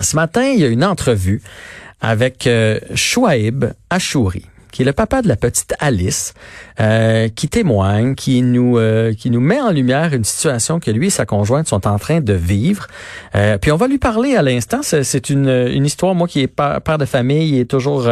[0.00, 1.42] Ce matin, il y a une entrevue
[2.00, 4.44] avec euh, Chouaib Achouri
[4.76, 6.34] qui est le papa de la petite Alice,
[6.80, 11.06] euh, qui témoigne, qui nous euh, qui nous met en lumière une situation que lui
[11.06, 12.86] et sa conjointe sont en train de vivre.
[13.34, 14.80] Euh, puis on va lui parler à l'instant.
[14.82, 18.06] C'est une, une histoire, moi qui est père, de famille, est toujours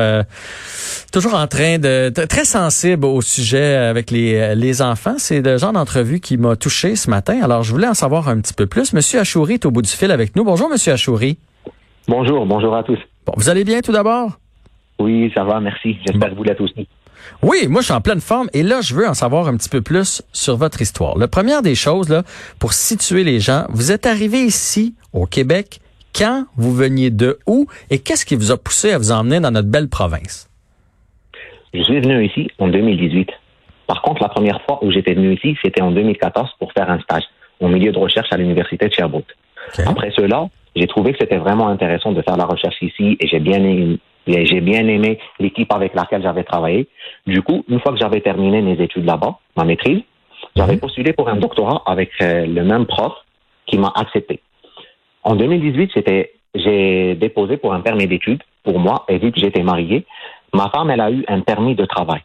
[1.12, 5.16] toujours en train de, très sensible au sujet avec les les enfants.
[5.19, 7.41] C'est le genre d'entrevue qui m'a touché ce matin.
[7.42, 8.95] Alors je voulais en savoir un petit peu plus.
[8.95, 10.45] Monsieur Achouri est au bout du fil avec nous.
[10.45, 11.37] Bonjour, Monsieur Achouri.
[12.07, 12.99] Bonjour, bonjour à tous.
[13.27, 14.33] Bon, vous allez bien tout d'abord?
[14.99, 15.97] Oui, ça va, merci.
[16.06, 16.87] J'espère que vous l'êtes aussi.
[17.42, 19.70] Oui, moi je suis en pleine forme et là je veux en savoir un petit
[19.70, 21.17] peu plus sur votre histoire.
[21.17, 22.23] La première des choses là,
[22.59, 25.81] pour situer les gens, vous êtes arrivé ici au Québec
[26.15, 29.50] quand vous veniez de où et qu'est-ce qui vous a poussé à vous emmener dans
[29.50, 30.50] notre belle province?
[31.73, 33.31] Je suis venu ici en 2018.
[33.87, 37.00] Par contre, la première fois où j'étais venu ici, c'était en 2014 pour faire un
[37.00, 37.25] stage
[37.61, 39.34] au milieu de recherche à l'université de Sherbrooke.
[39.87, 43.39] Après cela, j'ai trouvé que c'était vraiment intéressant de faire la recherche ici et j'ai
[43.39, 46.89] bien aimé, j'ai bien aimé l'équipe avec laquelle j'avais travaillé.
[47.27, 50.03] Du coup, une fois que j'avais terminé mes études là-bas, ma maîtrise,
[50.56, 50.81] j'avais mhm.
[50.81, 53.12] postulé pour un doctorat avec euh, le même prof
[53.66, 54.41] qui m'a accepté.
[55.22, 59.62] En 2018, c'était, j'ai déposé pour un permis d'études pour moi et vu que j'étais
[59.62, 60.05] marié,
[60.53, 62.20] ma femme, elle a eu un permis de travail.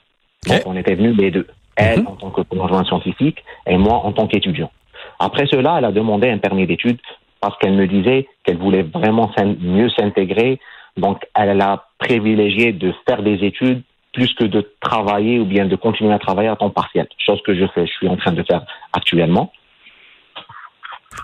[0.47, 1.47] Donc, on était venus les deux.
[1.75, 2.07] Elle, mhm.
[2.07, 4.71] en tant que conjoint scientifique, et moi, en tant qu'étudiant.
[5.19, 6.99] Après cela, elle a demandé un permis d'études
[7.41, 10.59] parce qu'elle me disait qu'elle voulait vraiment mieux s'intégrer.
[10.97, 15.75] Donc, elle a privilégié de faire des études plus que de travailler ou bien de
[15.75, 18.43] continuer à travailler à temps partiel, chose que je fais, je suis en train de
[18.43, 19.51] faire actuellement.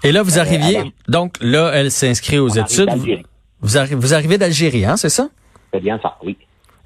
[0.03, 2.89] Et là, vous euh, arriviez, donc là, elle s'inscrit aux études.
[3.62, 5.29] Vous, vous, arrivez d'Algérie, hein, c'est ça?
[5.73, 6.38] C'est bien ça, oui.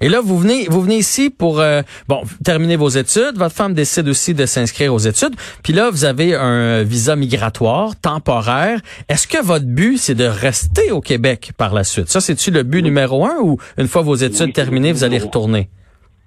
[0.02, 3.36] Et là, vous venez, vous venez ici pour euh, bon terminer vos études.
[3.36, 5.34] Votre femme décide aussi de s'inscrire aux études.
[5.62, 8.80] Puis là, vous avez un visa migratoire temporaire.
[9.10, 12.08] Est-ce que votre but c'est de rester au Québec par la suite?
[12.08, 15.68] Ça, c'est-tu le but numéro un ou une fois vos études terminées, vous allez retourner?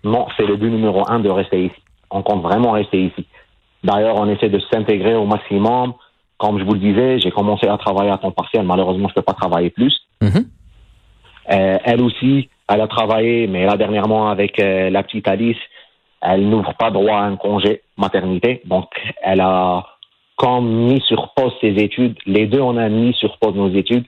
[0.04, 1.82] Non, c'est le but numéro un de rester ici.
[2.12, 3.26] On compte vraiment rester ici.
[3.84, 5.94] D'ailleurs, on essaie de s'intégrer au maximum.
[6.38, 8.64] Comme je vous le disais, j'ai commencé à travailler à temps partiel.
[8.66, 9.96] Malheureusement, je peux pas travailler plus.
[10.22, 10.46] Mm-hmm.
[11.54, 15.58] euh, elle aussi, elle a travaillé, mais là, dernièrement, avec euh, la petite Alice,
[16.22, 18.62] elle n'ouvre pas droit à un congé maternité.
[18.66, 18.90] Donc,
[19.22, 19.86] elle a
[20.38, 22.18] comme mis sur pause ses études.
[22.26, 24.06] Les deux, on a mis sur pause nos études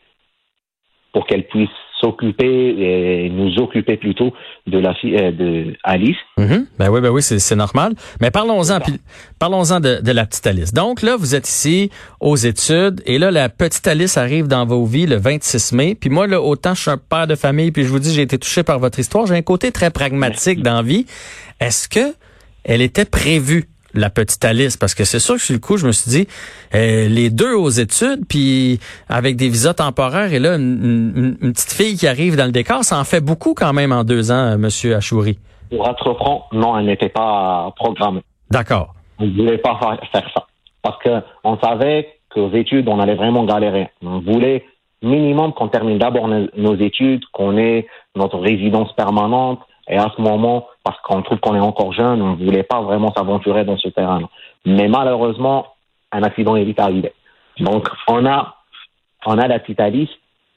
[1.11, 4.33] pour qu'elle puisse s'occuper et nous occuper plutôt
[4.67, 6.17] de la fille euh, de Alice.
[6.37, 6.65] Mm-hmm.
[6.77, 7.93] Ben oui, ben oui, c'est normal.
[8.21, 8.79] Mais parlons-en,
[9.39, 10.73] parlons-en de, de, la petite Alice.
[10.73, 11.89] Donc là, vous êtes ici
[12.19, 15.95] aux études et là, la petite Alice arrive dans vos vies le 26 mai.
[15.95, 18.23] Puis moi, là, autant je suis un père de famille, puis je vous dis, j'ai
[18.23, 19.25] été touché par votre histoire.
[19.25, 21.05] J'ai un côté très pragmatique dans la vie.
[21.59, 22.13] Est-ce que
[22.63, 23.69] elle était prévue?
[23.95, 26.27] La petite Alice parce que c'est sûr que sur le coup je me suis dit
[26.73, 28.79] euh, les deux aux études puis
[29.09, 32.99] avec des visas temporaires et là une, petite fille qui arrive dans le décor ça
[32.99, 35.37] en fait beaucoup quand même en deux ans euh, Monsieur Achouri.
[35.69, 38.21] Pour être franc, non, elle n'était pas programmée.
[38.51, 38.93] D'accord.
[39.19, 39.79] On ne voulait pas
[40.11, 40.45] faire ça
[40.81, 41.09] parce que
[41.43, 43.89] on savait qu'aux études on allait vraiment galérer.
[44.03, 44.63] On voulait
[45.01, 50.67] minimum qu'on termine d'abord nos études, qu'on ait notre résidence permanente et à ce moment,
[50.83, 53.89] parce qu'on trouve qu'on est encore jeune, on ne voulait pas vraiment s'aventurer dans ce
[53.89, 54.19] terrain.
[54.19, 54.27] -là.
[54.65, 55.67] Mais malheureusement,
[56.11, 57.13] un accident est vite arrivé.
[57.59, 58.55] Donc, on a,
[59.25, 60.09] on a la petite Alice,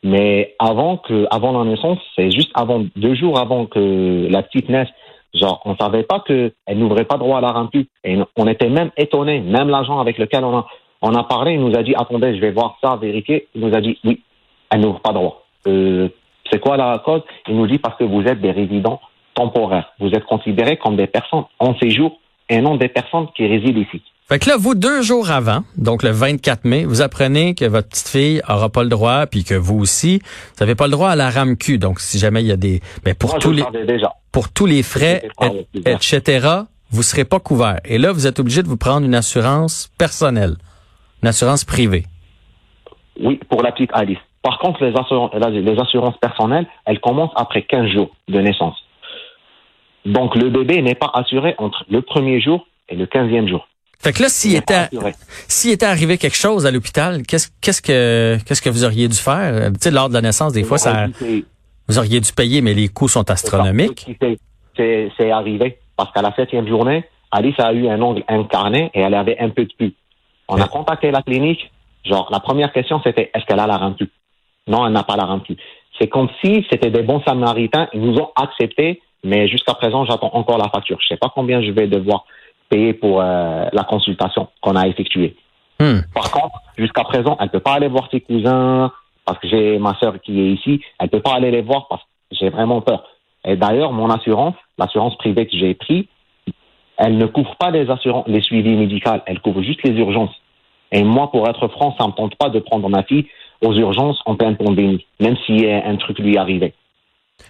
[0.03, 4.69] mais avant que, avant la naissance, c'est juste avant, deux jours avant que la petite
[4.69, 4.89] naisse,
[5.35, 7.89] genre, on savait pas qu'elle n'ouvrait pas droit à la remplie.
[8.05, 10.67] Et on était même étonnés, même l'agent avec lequel on a,
[11.03, 13.49] on a parlé, il nous a dit, attendez, je vais voir ça, vérifier.
[13.55, 14.23] Il nous a dit, oui,
[14.71, 15.45] elle n'ouvre pas droit.
[15.67, 16.09] Euh,
[16.51, 17.23] c'est quoi la cause?
[17.47, 19.01] Il nous dit parce que vous êtes des résidents
[19.39, 19.93] temporaire.
[20.01, 22.19] Vous êtes considérés comme des personnes en séjour
[22.49, 24.03] et non des personnes qui résident ici.
[24.29, 27.89] Fait que là, vous, deux jours avant, donc le 24 mai, vous apprenez que votre
[27.89, 31.09] petite fille aura pas le droit, puis que vous aussi, vous n'avez pas le droit
[31.09, 31.79] à la RAMQ.
[31.79, 32.81] Donc, si jamais il y a des...
[33.07, 33.65] Mais pour tous les...
[34.31, 35.23] Pour tous les frais,
[35.87, 36.47] etc.,
[36.91, 37.81] vous serez pas couvert.
[37.87, 40.57] Et là, vous êtes obligé de vous prendre une assurance personnelle,
[41.23, 42.05] une assurance privée.
[43.21, 44.19] Oui, pour la petite Alice.
[44.43, 48.77] Par contre, les assurances, les assurances personnelles, elles commencent après 15 jours de naissance.
[50.09, 53.69] Donc le bébé n'est pas assuré entre le premier jour et le quinzième jour.
[54.01, 54.89] Fait que là, s'il était,
[55.49, 59.17] s'il était arrivé quelque chose à l'hôpital, qu'est-ce, qu'est-ce que, qu'est-ce que vous auriez dû
[59.17, 59.53] faire?
[59.55, 61.07] Euh, tu sais, lors de la naissance, des fois, ça,
[61.89, 64.07] vous auriez dû payer, mais les coûts sont astronomiques.
[64.77, 65.79] C'est, c'est arrivé.
[65.97, 69.51] Parce qu'à la septième journée, Alice a eu un ongle incarné et elle avait un
[69.51, 69.95] peu de pu.
[70.47, 71.71] On a contacté la clinique.
[72.05, 74.09] Genre, la première question, c'était est-ce qu'elle a la remplie?
[74.69, 75.57] Non, elle n'a pas la remplie.
[75.99, 77.89] C'est comme si c'était des bons samaritains.
[77.93, 80.99] Ils nous ont accepté, mais jusqu'à présent, j'attends encore la facture.
[81.01, 82.25] Je sais pas combien je vais devoir
[82.69, 85.37] payer pour euh, la consultation qu'on a effectuée.
[85.81, 86.01] Hmm.
[86.15, 88.93] Par contre, jusqu'à présent, elle peut pas aller voir ses cousins
[89.25, 90.81] parce que j'ai ma sœur qui est ici.
[90.99, 93.05] Elle peut pas aller les voir parce que j'ai vraiment peur.
[93.45, 96.05] Et d'ailleurs, mon assurance, l'assurance privée que j'ai prise,
[96.97, 99.11] elle ne couvre pas les assurances, les suivis médicaux.
[99.27, 100.35] Elle couvre juste les urgences.
[100.91, 103.27] Et moi, pour être franc, ça me tente pas de prendre ma fille
[103.65, 106.75] aux urgences en pleine pandémie, même si un truc lui arrivait.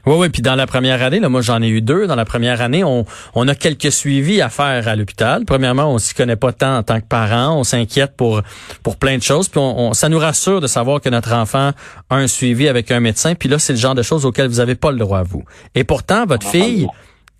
[0.06, 2.06] Oui, oui, puis dans la première année, là, moi j'en ai eu deux.
[2.06, 3.04] Dans la première année, on,
[3.34, 5.44] on a quelques suivis à faire à l'hôpital.
[5.44, 8.40] Premièrement, on s'y connaît pas tant en tant que parent, on s'inquiète pour
[8.82, 9.48] pour plein de choses.
[9.48, 11.72] Puis on, ça nous rassure de savoir que notre enfant
[12.10, 13.34] a un suivi avec un médecin.
[13.34, 15.44] Puis là, c'est le genre de choses auxquelles vous avez pas le droit vous.
[15.74, 16.86] Et pourtant, votre fille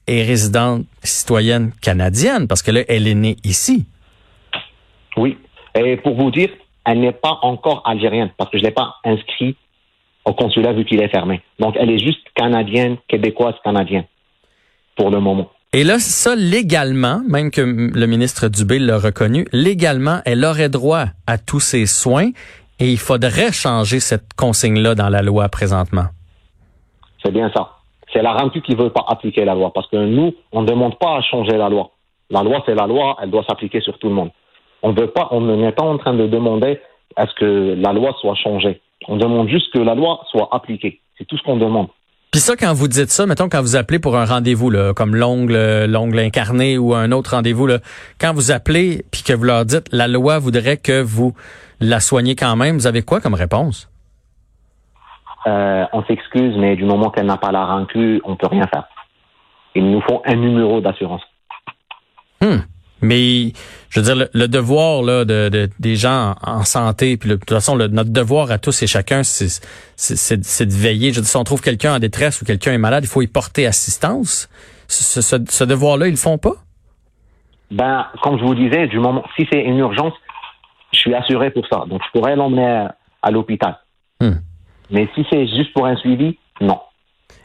[0.07, 3.87] est résidente citoyenne canadienne parce que là, elle est née ici.
[5.17, 5.39] Oui.
[5.75, 6.51] Et pour vous dire,
[6.85, 9.57] elle n'est pas encore algérienne parce que je l'ai pas inscrit
[10.29, 11.41] au consulat vu qu'il est fermé.
[11.59, 14.05] Donc, elle est juste canadienne, québécoise, canadienne,
[14.97, 15.51] pour le moment.
[15.73, 21.07] Et là, ça, légalement, même que le ministre Dubé l'a reconnu, légalement, elle aurait droit
[21.27, 22.31] à tous ses soins
[22.79, 26.07] et il faudrait changer cette consigne-là dans la loi présentement.
[27.23, 27.71] C'est bien ça.
[28.13, 30.67] C'est la RAMQ qui ne veut pas appliquer la loi parce que nous, on ne
[30.67, 31.91] demande pas à changer la loi.
[32.31, 34.31] La loi, c'est la loi, elle doit s'appliquer sur tout le monde.
[34.83, 36.81] On veut pas, on n'est pas en train de demander
[37.17, 38.81] à ce que la loi soit changée.
[39.09, 41.01] On demande juste que la loi soit appliquée.
[41.17, 41.89] C'est tout ce qu'on demande.
[42.31, 45.17] Puis ça, quand vous dites ça, mettons quand vous appelez pour un rendez-vous, là, comme
[45.17, 47.79] l'ongle, l'ongle incarné ou un autre rendez-vous, là,
[48.21, 51.33] quand vous appelez puis que vous leur dites la loi voudrait que vous
[51.81, 53.91] la soigniez quand même, vous avez quoi comme réponse?
[55.47, 58.85] Euh, on s'excuse, mais du moment qu'elle n'a pas la rancue, on peut rien faire.
[59.75, 61.23] Il nous faut un numéro d'assurance.
[62.43, 62.59] Hmm.
[63.01, 63.53] Mais
[63.91, 67.77] je veux dire, le, devoir là, de, des gens en, santé, puis de toute façon,
[67.77, 69.61] notre devoir à tous et chacun, c'est,
[70.37, 71.13] de veiller.
[71.13, 73.23] Je veux dire, si on trouve quelqu'un en détresse ou quelqu'un est malade, il faut
[73.23, 74.49] y porter assistance.
[74.89, 76.55] Ce, ce, devoir-là, ils le font pas?
[77.71, 80.15] Ben, comme je vous disais, du moment, si c'est une urgence,
[80.93, 81.85] je suis assuré pour ça.
[81.89, 82.89] Donc, je pourrais l'emmener
[83.23, 83.79] à, l'hôpital.
[84.21, 84.37] Hmm.
[84.91, 86.81] Mais si c'est juste pour un suivi, non.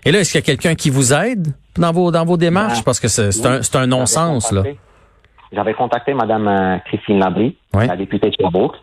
[0.05, 2.79] Et là, est-ce qu'il y a quelqu'un qui vous aide dans vos, dans vos démarches?
[2.79, 4.63] Ben, Parce que c'est, un, c'est un non-sens, là.
[5.53, 8.75] J'avais contacté Mme euh, Christine Labry, la députée de Sherbrooke.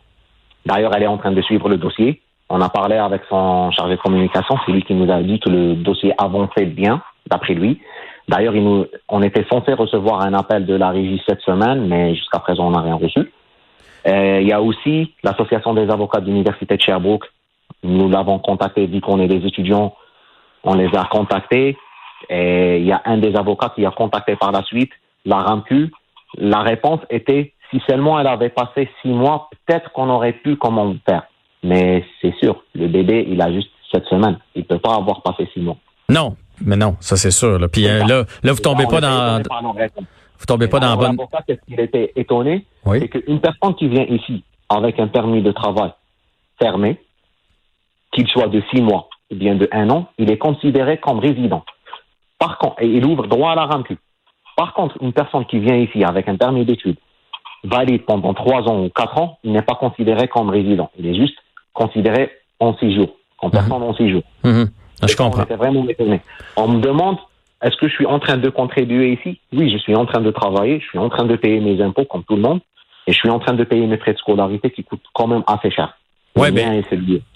[0.64, 2.20] D'ailleurs, elle est en train de suivre le dossier.
[2.48, 4.56] On a parlé avec son chargé de communication.
[4.64, 7.80] C'est lui qui nous a dit que le dossier avançait bien, d'après lui.
[8.28, 12.38] D'ailleurs, nous, on était censé recevoir un appel de la régie cette semaine, mais jusqu'à
[12.38, 13.32] présent, on n'a rien reçu.
[14.06, 17.26] Euh, il y a aussi l'association des avocats de l'université de Sherbrooke.
[17.82, 19.94] Nous l'avons contacté, vu qu'on est des étudiants,
[20.62, 21.76] on les a contactés.
[22.28, 24.92] Et il y a un des avocats qui a contacté par la suite
[25.24, 25.90] la RAMQ
[26.38, 30.94] la réponse était si seulement elle avait passé six mois, peut-être qu'on aurait pu comment
[31.06, 31.24] faire.
[31.62, 34.38] Mais c'est sûr, le bébé, il a juste sept semaines.
[34.54, 35.76] Il peut pas avoir passé six mois.
[36.08, 37.58] Non, mais non, ça c'est sûr.
[37.58, 37.68] Là.
[37.68, 39.42] Puis euh, là, là, vous tombez pas dans,
[40.38, 41.16] vous tombez pas dans la bonne.
[41.48, 45.92] ce qu'il était étonné, c'est qu'une personne qui vient ici avec un permis de travail
[46.60, 46.98] fermé,
[48.12, 51.64] qu'il soit de six mois ou bien de un an, il est considéré comme résident.
[52.38, 53.96] Par contre, et il ouvre droit à la RAMQ.
[54.60, 56.98] Par contre, une personne qui vient ici avec un permis d'études
[57.64, 60.90] valide pendant trois ans ou quatre ans, il n'est pas considéré comme résident.
[60.98, 61.38] Il est juste
[61.72, 63.08] considéré en séjour,
[63.40, 63.54] comme mhm.
[63.54, 64.22] personne en séjour.
[64.44, 64.68] Mhm.
[65.08, 65.44] Je comprends.
[65.50, 66.20] On vraiment étonné.
[66.58, 67.16] On me demande
[67.62, 69.40] est-ce que je suis en train de contribuer ici?
[69.50, 72.04] Oui, je suis en train de travailler, je suis en train de payer mes impôts
[72.04, 72.60] comme tout le monde,
[73.06, 75.42] et je suis en train de payer mes frais de scolarité qui coûtent quand même
[75.46, 75.96] assez cher.
[76.36, 76.82] Ouais, ben,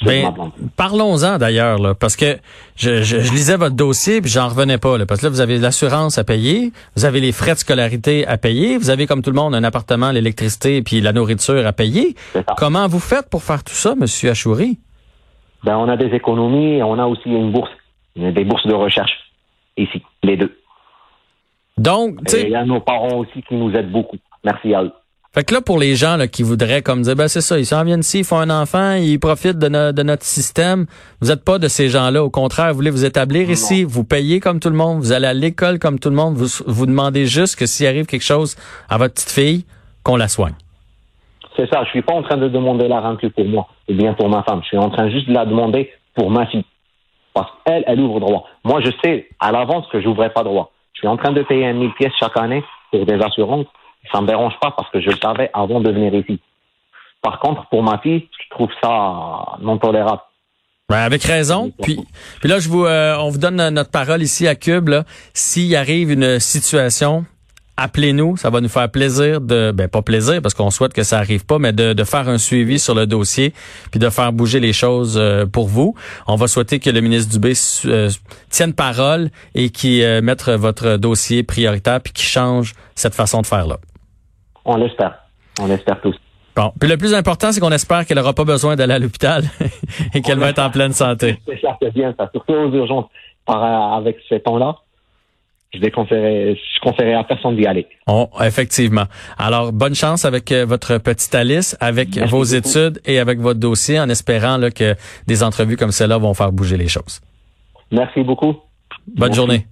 [0.04, 0.32] ben
[0.76, 2.38] parlons-en d'ailleurs, là, parce que
[2.76, 5.58] je, je, lisais votre dossier puis j'en revenais pas, là, parce que là, vous avez
[5.58, 9.30] l'assurance à payer, vous avez les frais de scolarité à payer, vous avez comme tout
[9.30, 12.14] le monde un appartement, l'électricité puis la nourriture à payer.
[12.56, 14.78] Comment vous faites pour faire tout ça, Monsieur Achouri?
[15.64, 17.72] Ben, on a des économies et on a aussi une bourse,
[18.14, 19.12] des bourses de recherche
[19.76, 20.56] ici, les deux.
[21.78, 24.18] Donc, il y a nos parents aussi qui nous aident beaucoup.
[24.44, 24.92] Merci à eux.
[25.35, 27.67] Fait que là, pour les gens là, qui voudraient comme dire, ben c'est ça, ils
[27.67, 30.87] s'en viennent ici, ils font un enfant, ils profitent de, de notre système.
[31.21, 32.23] Vous n'êtes pas de ces gens-là.
[32.23, 35.26] Au contraire, vous voulez vous établir ici, vous payez comme tout le monde, vous allez
[35.26, 36.35] à l'école comme tout le monde.
[36.35, 38.55] Vous, vous demandez juste que s'il arrive quelque chose
[38.88, 39.64] à votre petite fille,
[40.05, 40.55] qu'on la soigne.
[41.57, 41.83] C'est ça.
[41.83, 44.45] Je suis pas en train de demander la rancune pour moi ou bien pour ma
[44.45, 44.61] femme.
[44.62, 46.64] Je suis en train juste de la demander pour ma fille.
[47.33, 48.47] Parce qu'elle, elle ouvre droit.
[48.62, 50.71] Moi, je sais à l'avance que j'ouvrais pas droit.
[50.93, 52.62] Je suis en train de payer un mille pièces chaque année
[52.93, 53.67] pour des assurances
[54.12, 56.40] Ça me dérange pas parce que je le savais avant de venir ici.
[57.23, 60.20] Par contre, pour ma fille, je trouve ça non tolérable.
[60.90, 61.73] Ouais, avec raison.
[61.82, 61.99] Puis,
[62.40, 64.90] puis là, je vous, euh, on vous donne notre parole ici à Cube.
[65.32, 67.25] S'il arrive une situation
[67.76, 71.18] appelez-nous, ça va nous faire plaisir de, ben pas plaisir parce qu'on souhaite que ça
[71.18, 73.52] arrive pas, mais de, de, faire un suivi sur le dossier
[73.90, 75.94] puis de faire bouger les choses euh, pour vous.
[76.26, 77.54] On va souhaiter que le ministre Dubé
[77.87, 78.11] euh,
[78.49, 83.46] tienne parole et qui euh, mette votre dossier prioritaire puis qui change cette façon de
[83.46, 83.78] faire là.
[84.64, 85.18] On l'espère,
[85.61, 86.16] on l'espère tous.
[86.56, 89.42] Bon, puis le plus important, c'est qu'on espère qu'elle n'aura pas besoin d'aller à l'hôpital
[90.14, 91.37] et qu'elle va être en pleine santé.
[91.83, 93.06] C'est bien ça, surtout aux urgences.
[93.47, 94.76] avec ce temps-là,
[95.75, 97.87] je déconseillerais, je conseillerais à personne d'y aller.
[98.06, 99.04] Oh, effectivement.
[99.37, 103.99] Alors, bonne chance avec euh, votre petite Alice, avec vos études et avec votre dossier,
[103.99, 104.94] en espérant là, que
[105.26, 107.21] des entrevues comme celle-là vont faire bouger les choses.
[107.90, 108.54] Merci beaucoup.
[109.09, 109.66] Bonne journée.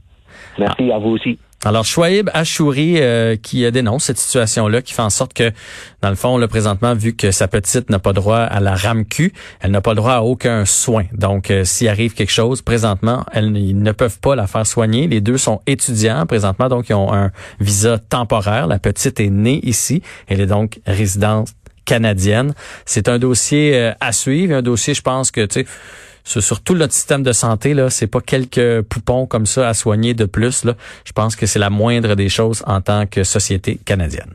[0.58, 1.38] Merci à vous aussi.
[1.64, 5.52] Alors, Chouaib Achouri euh, qui dénonce cette situation-là, qui fait en sorte que,
[6.00, 9.33] dans le fond, là, présentement, vu que sa petite n'a pas droit à la RAMQ,
[9.61, 11.04] elle n'a pas droit à aucun soin.
[11.12, 15.07] Donc, euh, s'il arrive quelque chose, présentement, elles, ils ne peuvent pas la faire soigner.
[15.07, 18.66] Les deux sont étudiants présentement, donc ils ont un visa temporaire.
[18.66, 20.02] La petite est née ici.
[20.26, 21.50] Elle est donc résidente
[21.85, 22.54] canadienne.
[22.87, 25.66] C'est un dossier euh, à suivre, un dossier, je pense que, tu sais,
[26.24, 30.14] sur tout notre système de santé là, c'est pas quelques poupons comme ça à soigner
[30.14, 30.74] de plus là.
[31.04, 34.34] Je pense que c'est la moindre des choses en tant que société canadienne.